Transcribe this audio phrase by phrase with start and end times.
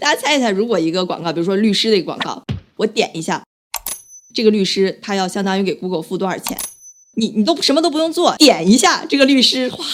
[0.00, 2.42] 大家猜一猜，如果一个广告，比如说律师的一个广告，
[2.76, 3.42] 我点一下，
[4.34, 6.56] 这个律师他要相当于给 Google 付多少钱？
[7.14, 9.84] 你你都什么都不用做，点一下这个律师，哗，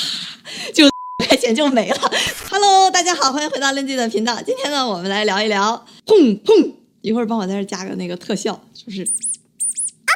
[0.74, 0.88] 就
[1.26, 2.12] 块钱就没了。
[2.50, 4.40] Hello，大家好，欢迎回到 Lindsay 的频道。
[4.42, 9.02] 今天呢，我们来聊一聊，砰砰，一会儿帮我在这加个那个特效，就是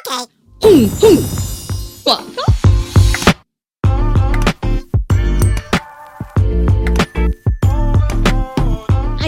[0.06, 0.30] ，OK，
[0.60, 1.22] 砰砰，
[2.04, 2.22] 广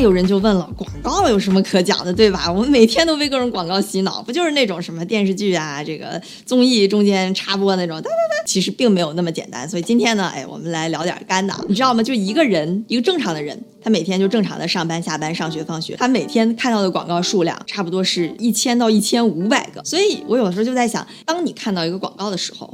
[0.00, 2.50] 有人就问了，广告有什么可讲的，对吧？
[2.50, 7.96] 我们每天都被各种广告洗脑，不就是那种什么电视剧啊、这个综艺中间插播那种？
[8.00, 9.68] 哒哒哒，其实并没有那么简单。
[9.68, 11.54] 所以今天呢，哎，我们来聊点干的。
[11.68, 12.02] 你知道吗？
[12.02, 19.84] 就一个人，一个正常的人，他每天就正常的上班、下班、上学、放学，他每天看到的广告数量差不多是一千到一千五百个。
[19.84, 22.72] 所以我有时候就在想，当你看到一个广告的时候，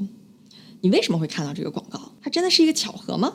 [0.80, 2.00] 你为什么会看到这个广告？
[2.22, 3.32] 它真的是一个巧合吗？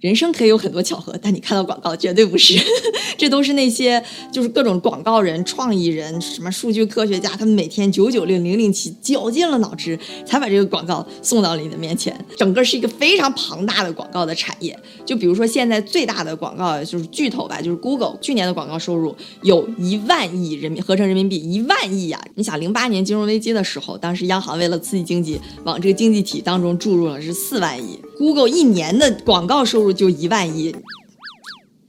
[0.00, 2.54] 人生可以有很多巧合，但你看到广告绝对不是，
[3.16, 12.14] 这都是那些就是各种广告人、创意人、什么数据科学家，他们每天九九六零零七绞尽了脑汁，才把这个广告送到了你的面前。
[12.36, 14.78] 整个是一个非常庞大的广告的产业。
[15.06, 22.22] 就比如说现在最大的广告就是巨头吧，就是 Google，去年的广告收入有一万亿人民合成人民币一万亿呀！
[22.34, 27.98] 你想零八年金融危机的时候，当时央行为了刺激经济，往这个经济体当中注入了是四万亿。
[28.16, 30.74] Google 一年的广告收入就一万亿。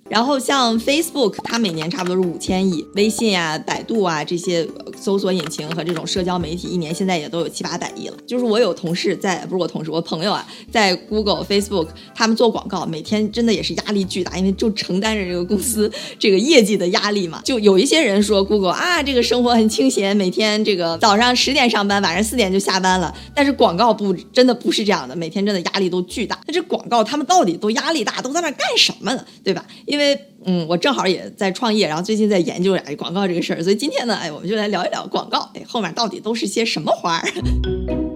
[0.10, 8.18] 然后像 Facebook，它每年差不多是五千亿；微信啊、百度啊这些搜索引擎和这种社交媒体，一年现在也都有七八百亿了。
[8.26, 17.42] 就是我有同事在，不是我同事，我朋友啊，在 Google、Facebook，他们做广告，每天真的也是压力巨大，因为就承担着这个公司这个业绩的压力嘛。
[17.44, 23.14] 就有一些人说 Google 啊，这个生活很清闲，每天这个早上十点上班，晚上四点就下班了。
[23.36, 26.40] 但是广告不真的不是这样的，每天真的压力都巨大。
[26.48, 29.26] 那这广告他们到底都压力大，都在那干什么呢？
[29.44, 29.66] 对吧？
[29.86, 38.07] 因因为嗯，我正好也在创业，然后最近在研究哎广告这个事儿，所以今天呢，哎，我们就来聊一聊广告，哎，后面到底都是些什么花儿？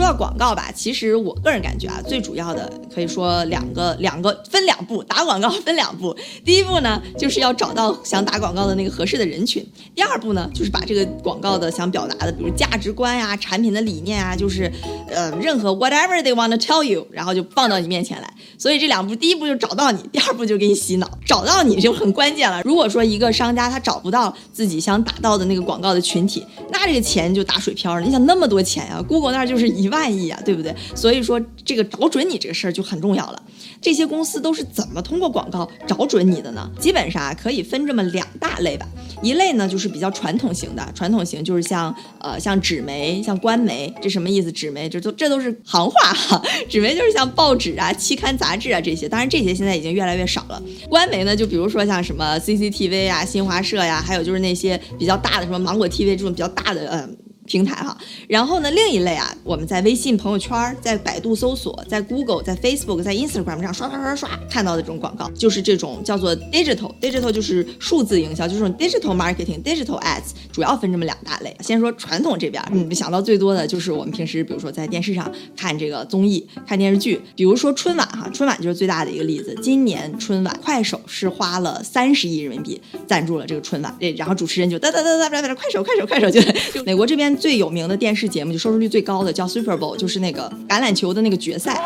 [0.00, 6.16] 说到广告吧，其实我个人感觉啊，最主要的可以说两个两个分两步打广告分两步。
[6.42, 9.62] 第一步呢，就是要找到想打广告的那个合适的人群；
[9.94, 14.72] 第二步呢，就是把这个广告的想表达的，比如价值观呀、产品的理念啊，就是
[15.10, 18.34] 呃任何 whatever they want to tell you，然后就放到你面前来。
[18.56, 21.10] 所以这两步，第一步就找到你，第二步就给你洗脑。
[21.26, 22.62] 找到你就很关键了。
[22.64, 28.00] 如果说一个商家他找不到自己想打到的那个广告的群体，那这个钱就打水漂了。
[28.00, 29.68] 你想那么多钱呀，Google 那就是。
[29.80, 30.74] 一万亿啊，对不对？
[30.94, 33.42] 所以说这个找准你这个事儿就很重要了。
[33.80, 36.70] 这些公司都是怎么通过广告找准你的呢？
[36.78, 38.86] 基本上，可以分这么两大类吧。
[39.22, 44.50] 一类呢就是比较传统型的，传统型就是像呃像纸媒、像官媒，这什么意思？
[44.50, 46.42] 纸媒这都这都是行话哈。
[46.68, 50.62] 纸媒就是像报纸啊、期刊杂志啊这些，当然这些现在已经越来越少了。
[50.88, 57.08] 官媒呢，就比如说像什么 CCTV 啊、新华社呀，还有就是那些比较大的什么芒果 TV 这种比较大的呃。
[57.50, 71.52] 平台哈，然后呢，另一类啊，我们在微信朋友圈、在百度搜索、在 Google、在 Facebook、在 Instagram 上刷刷刷刷看到的这种广告，就是这种叫做 digital，digital 就是数字营销，就是这种 digital marketing，digital ads，主要分这么两大类。
[71.58, 79.58] 先说传统这边，嗯，想到最多的就是我们平时比如说在电视上看这个综艺、看电视剧，比如说春晚哈，春晚就是最大的一个例子。
[79.60, 86.40] 今年春晚，快手是花了三十亿人民币赞助了这个春晚，对，然后主持人就哒哒哒哒哒哒，快手快手快手就
[86.84, 87.39] 美国这边。
[87.40, 91.80] 最有名的电视节目，就收视率最高的叫 Super Bowl，就是那个橄榄球的那个决赛。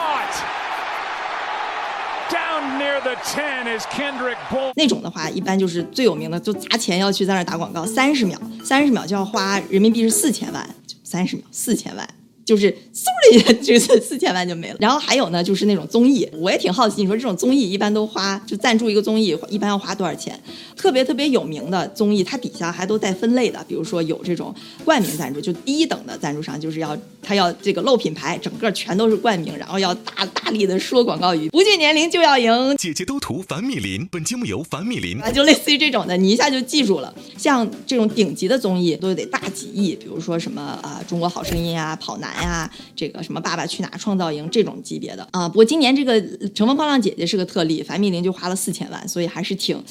[4.74, 10.68] 那种的话，一般就是最有名的，就砸钱要去在那打广告，三十秒，三十秒就要花人民币是四千万，
[11.04, 12.08] 三十秒四千万。
[12.44, 14.76] 就是嗖的一下，就是四千万就没了。
[14.78, 17.00] 然后还有呢，就是那种综艺，我也挺好奇。
[17.00, 20.38] 你说这种综艺一般都花，就赞助一个综艺一般要花多少钱？
[20.84, 23.64] 特别特别有名的综艺，它底下还都带分类的。
[23.66, 32.76] 比如说有这种冠名赞助，就第一等的赞助商就是要他要这个露品牌，整个全都是冠名，然后要大大力的说广告语，不惧年龄就要赢。
[32.76, 37.14] 姐姐都涂凡米林，本节目由凡米林啊，就类似于这种的，你一下就记住了。
[37.38, 42.30] 像这种顶级的综艺都得大几亿，比如说什么啊，中国好声音啊，跑男。
[42.42, 46.20] 呀，这个什么《爸爸去哪儿》《创造营》这种级别的啊，不过今年这个
[46.52, 49.82] 《乘风破浪姐姐》是个特例，樊米林就花了四千万，所以还是挺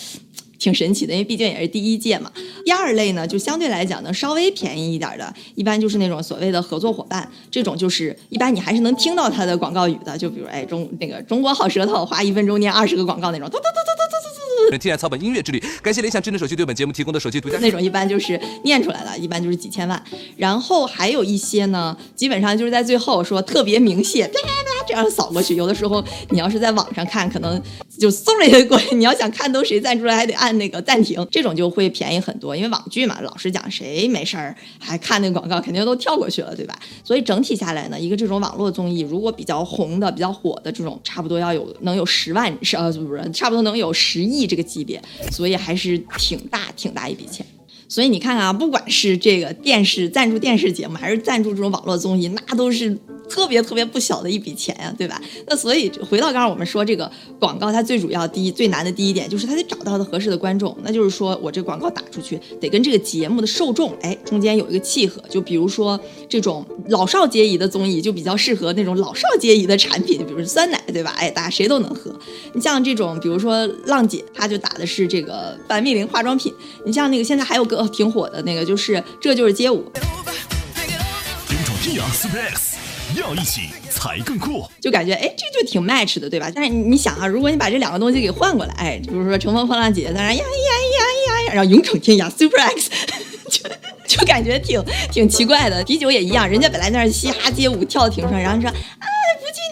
[0.64, 2.32] 挺神奇的，因为毕竟也是第一届嘛。
[2.64, 13.98] 第二类呢，就相对来讲呢稍微便宜一点的，一般就是那种所谓的合作伙伴，这种就是一般你还是能听到他的广告语的，就比如哎中那个中国好舌头，花一分钟念二十个广告那种，嘟嘟嘟嘟
[14.72, 14.78] 嘟。
[14.78, 17.60] 天然草本音乐之旅，感谢联想智能手机对本节目提供的手机独家。
[17.60, 20.02] 那种一般就是念出来的，一般就是几千万。
[20.36, 25.56] 然后还有一些呢，基本上就是在最后说特别明谢，啪啪啪这样扫过去。
[25.56, 27.62] 有的时候你要是在网上看，可能
[28.00, 28.96] 就嗖了一下过去。
[28.96, 32.56] 你要想看都谁赞助了，还得按那个暂停，这种就会便宜很多。
[32.56, 36.78] 因为网剧嘛，老实讲，谁没事儿还看那个广告，肯定都跳过去了，对吧？
[37.04, 45.02] 所以整体下来呢，一个这种网络综艺，如果比较红的、比较火的这种，差不多要有能有十万，是呃不是，差不多能有十亿这个级别，
[45.32, 47.46] 所以还是挺大挺大一笔钱。
[47.88, 52.98] 所以你看看啊，不管是这个电视赞助电视节目，还是赞助这种网络综艺，那都是。
[53.30, 55.22] 特别特别不小的一笔钱呀，对吧？
[55.48, 57.10] 那所以回到刚刚我们说这个
[57.40, 60.78] 广告，它最主要第一最难的第一点就是它得找到的合适的观众。
[60.84, 65.22] 那就是说我这广告打出去得跟这个节目的受众哎中间有一个契合。
[65.30, 66.00] 就比如说
[66.30, 71.14] 这种老少皆宜的综艺，就比较适合那种老少皆宜的产品，就比如酸奶，对吧？
[71.18, 72.14] 哎，大家谁都能喝。
[72.54, 76.54] 你像这种，比如说浪姐，她就打的是这个凡蜜林化妆品。
[76.86, 79.92] 你像那个现在还有个挺火的那个，就是这就是街舞。
[83.16, 86.52] 要一起才更酷，就感觉哎，这就挺 match 的，对吧？
[86.54, 92.90] 但是你想啊，如果你把这两个东西给换过来，哎，比如说乘风破浪姐姐在那呀呀呀呀呀，然后勇闯天涯 Super X，
[93.50, 93.70] 就
[94.08, 95.84] 就感觉挺挺奇怪的。
[95.84, 99.08] 啤酒也一样，人家本来在那嘻哈街舞跳的挺帅，然后你说啊。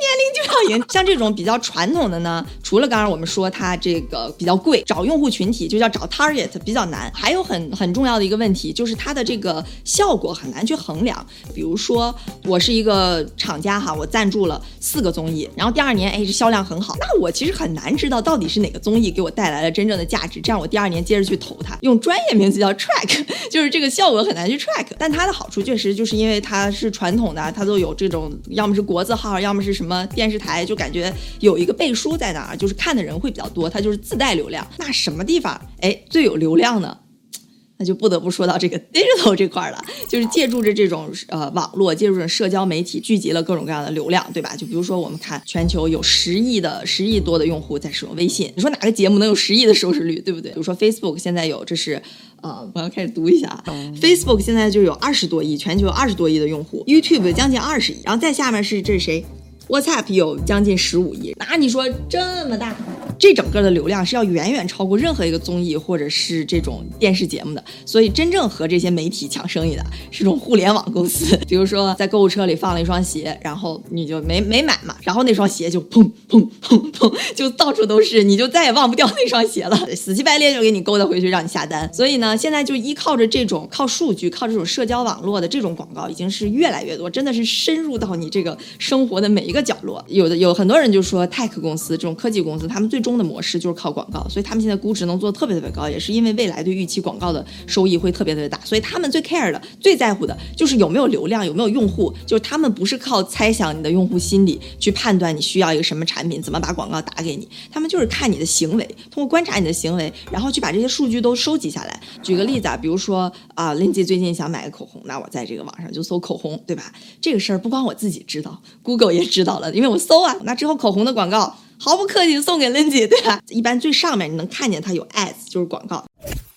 [0.01, 11.27] 年龄就要赢，像这种比较传统的呢，除了刚刚我们说它这个比较贵，找用户群体就叫找 target 比较难，还有很很重要的一个问题就是它的这个效果很难去衡量。
[11.53, 12.15] 比如说
[12.45, 21.77] 我是一个厂家哈，我赞助了四个综艺，然后第二年哎这销量很好，那我其实很难知道到底是哪个综艺给我带来了真正的价值，这样我第二年接着去投它。
[21.81, 29.81] 用专业名词叫 track， 就是这个效果很难去 track，但它的好处确实就是因为它是传统的，它都有这种要么是国字号，要么是什么。
[29.81, 34.65] 什么电视台就感觉有一个背书在那儿，就是看的人会比较多，它就是自带流量。
[34.77, 36.95] 那什么地方哎最有流量呢？
[37.81, 44.55] 那就不得不说到这个 digital 这块了，就是借助着这种呃网络，借助着社交媒体，聚集了各种各样的流量，对吧？
[44.55, 50.51] 就比如说我们看全球有十亿的十亿多的用户在使用微信，你说哪个节目能有十亿的收视率，对不对？
[50.51, 51.99] 比如说 Facebook 现在有，这是
[52.43, 53.63] 呃我要开始读一下
[53.99, 59.25] ，Facebook 现在就有二十多亿，全球有二十多亿的用户，YouTube 将近二十亿，然后再下面是这是谁
[59.67, 62.75] ？WhatsApp 有将近十五亿，那你说这么大？
[63.21, 71.37] 这整个的流量是要远远超过任何一个综艺或者是这种电视节目的，所以真正和这些媒体抢生意的是这种互联网公司。
[71.47, 81.87] 比如说在购物车里放了一双鞋，然后你就没没买嘛，然后那双鞋就砰砰砰砰就到处都是，你就再也忘不掉那双鞋了，死乞白赖就给你勾搭回去让你下单。
[81.93, 90.03] 所以呢，现在就依靠着这种靠数据、靠这种社交网络的这种广告，已经是越来越多，真的是深入到你这个生活的每一个角落。
[90.07, 112.01] 有的有很多人就说，tech 公司这种科技公司，他们最终的模式就是靠广告，所以他们现在估值能做特别特别高，也是因为未来对预期广告的收益会特别特别大，所以他们最 care 的、最在乎的就是有没有流量，有没有用户，就是他们不是靠猜想你的用户心理去判断你需要一个什么产品，怎么把广告打给你，他们就是看你的行为，通过观察你的行为，然后去把这些数据都收集下来。
[112.21, 116.91] 举个例子啊，比如说啊，Lindsay 最近想买个口红，那我在这个网上就搜口红，对吧？
[117.19, 121.55] 这个事儿不光我自己知道，Google 也知道了，因为我搜啊，那之后口红的广告。
[121.83, 123.41] 毫不客气送给 Lindsay，对吧？
[123.49, 126.05] 一般最上面你能看见它有 ads，就是广告。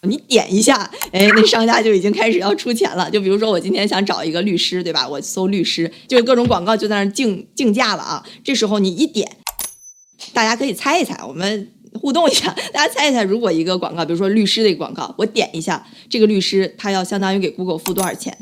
[0.03, 3.11] 你点一下，哎，那商家就已经开始要出钱了。
[3.11, 5.09] 就比如说我今天想找一个律师，对吧？
[5.09, 8.23] 我搜律师，就各种广告就在那竞竞价了啊。
[8.45, 9.39] 这时候你一点，
[10.35, 18.37] 大家可以猜一猜，我们互动一下，大家猜一猜，如果一个广告，比如说律师的一个广告，我点一下，这个律师他要相当于给 Google 付多少钱？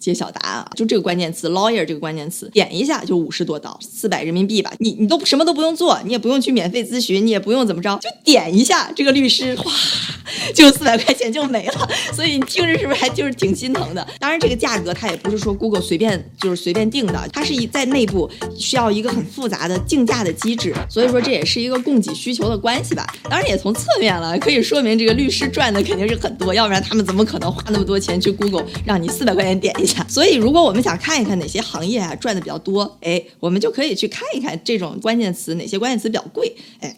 [0.00, 0.70] 揭晓答案啊！
[0.74, 4.72] 就这个关键词 lawyer 这个关键词，点一下就五十多刀，四百人民币吧。
[4.78, 9.70] 你你都什么都不用做，你也不用去免费咨询，你也不用怎么着，就点一下这个律师，哗，
[10.54, 11.88] 就四百块钱就没了。
[12.12, 14.06] 所以你听着是不是还就是挺心疼的？
[14.18, 20.74] 当然这个价格它也不是说 Google 随便就是随便定的，它是一在内部需要一个很复杂的竞价的机制。
[20.88, 23.06] 所以说这也是一个供给需求的关系吧。
[23.24, 29.74] 当然也从侧面了，可以说明这个律师赚的肯定是很多，要不然他们怎么可能花那么多钱去 Google 让你四百块钱点？
[30.08, 36.96] 所以如果我们想看一看哪些行业啊赚的比较多，哎，我们就可以去看一看这种关键词，哪些关键词比较贵，哎。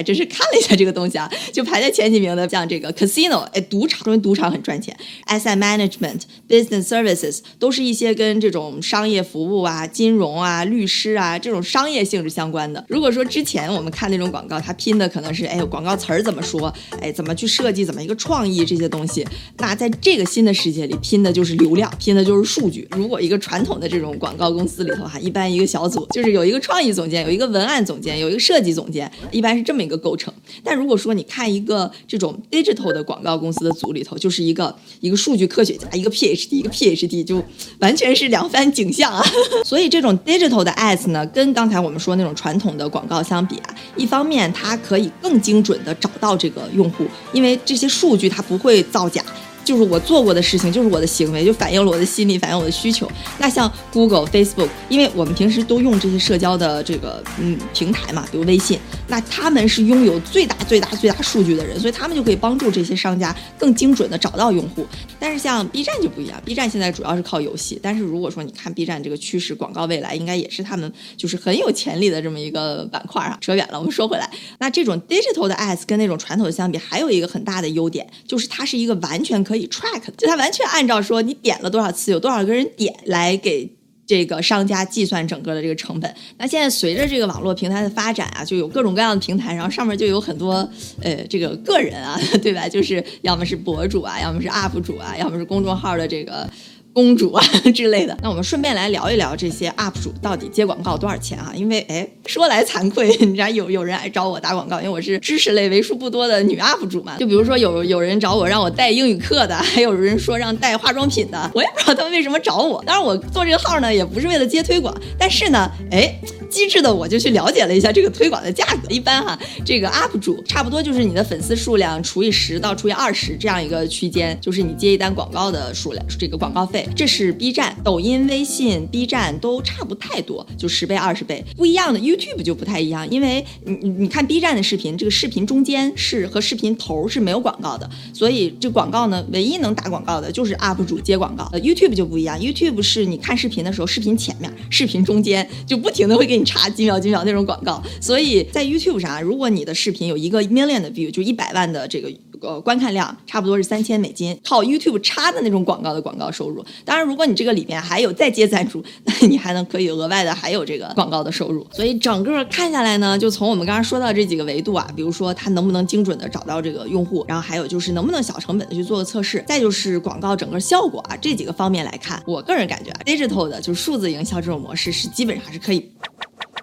[0.00, 12.82] 我还真是看了一下这个东西啊，就排在前几名的，像这个 casino，哎，赌场，因为赌场很赚钱，asset management、business services 都是一些跟这种商业服务啊、金融啊、律师啊这种商业性质相关的。
[12.88, 19.26] 如果说之前我们看那种广告，它拼的可能是哎，广告词儿怎么说，哎，怎么去设计，怎么一个创意这些东西，
[19.58, 22.88] 那在这个新的世界里，拼的就是流量，拼的就是数据。
[22.92, 29.60] 如果一个传统的这种广告公司里头哈，一般一个小组就是有一个创意总监，有一个文案总监，有一个设计总监，一般是。
[29.70, 30.32] 这么一个个构成。
[30.64, 37.42] 但如果说你看一个这种 digital 的广告公司的组里头，就是一个一个数据科学家，一个 PhD，一个 PhD，就
[37.80, 39.22] 完全是两番景象啊。
[39.66, 49.22] 所以这种 digital 的 ads 呢，跟刚才我们说那种传统的广告相比啊，一方面它可以更精准的找到这个用户，因为这些数据它不会造假。
[49.70, 53.08] 就是我做过的事情，就是我的行为，就反映了我的心理，反映我的需求。
[53.38, 64.84] 那像 Google、Facebook，因为我们平时都用这些社交的这个嗯平台嘛，比如微信，那他们是拥有最大最大最大数据的人，所以他们就可以帮助这些商家更精准的找到用户。
[65.20, 73.38] 但是像 B 站就不一样，B 站现在主要是靠游戏，但是如果说你看 B 站这个趋势，广告未来应该也是他们就是很有潜力的这么一个板块啊。
[73.40, 83.70] 扯远了，我们说回来，那这种 digital 的 ads 跟那种传统的相比，还有一个很大的优点，就是它是一个完全可以 track，就它完全按照说你点了多少次，有多少个人点来给
[84.06, 86.14] 这个商家计算整个的这个成本。
[86.38, 90.68] 那现在随着这个网络平台的发展啊，就有各种各样的平台，然后上面就有很多
[91.02, 92.68] 呃这个个人啊， 对吧？
[92.68, 96.48] 就是要么是博主啊，要么是 UP 主啊，要么是公众号的这个。
[96.92, 97.40] 公主啊
[97.72, 101.52] 之类的，那我们顺便来聊一聊这些 UP 主到底接广告多少钱啊？
[101.54, 107.16] 因为哎，说来惭愧， 你知道有有人来找我打广告，因为我是知识类为数不多的女 UP 主嘛。
[107.18, 112.82] 就比如说有有人找我让我带英语课的， 还有人说让带化妆品的， 我也不知道他们为什么找我。
[112.86, 116.14] 当然我做这个号呢，也不是为了接推广，但是呢，哎。
[116.50, 126.84] 机智的我就去了解了一下这个推广的价格，一般哈，这个 UP 主差不多就是你的粉丝数量除以十到除以二十这样一个区间，就是你接一单广告的数量，这个广告费。
[126.96, 132.00] 这是 B 站、抖音、微信、B 站都差不太多，就十倍、二十倍不一样的。
[132.00, 141.48] YouTube tube 就不太一样，因为你你你看 B 站的视频，这个视频中间是和视频头是没有广告的，所以这广告呢，唯一能打广告的就是 UP 主接广告。
[141.52, 146.44] 呃，YouTube 就不一样，YouTube 是你看视频的时候，视频前面、视频中间就不停的会给你。
[146.50, 152.10] 插几秒几秒那种广告，所以在 YouTube 上，如果你的视频有一个 million 的 view，就一百万的这个
[152.40, 156.64] 呃观看量，差不多是三千美金，靠 YouTube 插的那种广告的广告收入。
[156.84, 161.66] 当然，如果你这个里面还有再接赞助， 那你还能可以额外的还有这个广告的收入。
[161.72, 175.90] 所以整个看下来呢，就从我们刚刚说到这几个维度啊，比如说它能不能精准的找到这个用户，然后还有就是能不能小成本的去做个测试，再就是广告整个效果啊这几个方面来看，我个人感觉啊，digital 的就是数字营销这种模式是基本上是可以。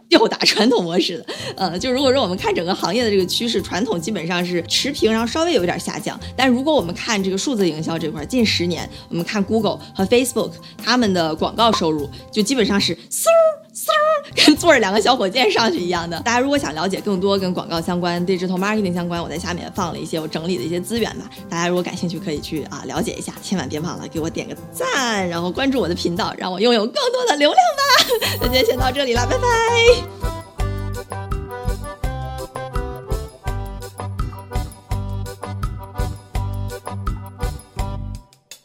[0.10, 1.26] 吊打传统模式的，
[1.58, 6.18] 呃，就如果说我们看整个行业的这个趋势，传统基本上是持平，然后稍微有一点下降。
[6.36, 13.26] 但如果我们看这个数字营销这块，近十年，我们看 Google 和 Facebook 他们的广告收入，就基本上是嗖
[13.78, 16.20] 嗖，跟坐着两个小火箭上去一样的。
[16.22, 21.30] 大家如果想了解更多跟广告相关、digital marketing 相关，我在下面放了一些我整理的一些资源吧。
[21.48, 23.34] 大家如果感兴趣，可以去啊了解一下。
[23.42, 28.38] 千万别忘了给我点个赞，然后关注我的频道，让我拥有更多的流量吧。
[28.42, 30.37] 那今天先到这里了，拜拜。